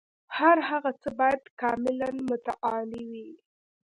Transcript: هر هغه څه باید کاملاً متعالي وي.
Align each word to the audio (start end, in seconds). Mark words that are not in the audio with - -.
هر 0.37 0.57
هغه 0.69 0.91
څه 1.01 1.09
باید 1.19 1.41
کاملاً 1.61 2.09
متعالي 2.29 3.03
وي. 3.11 3.29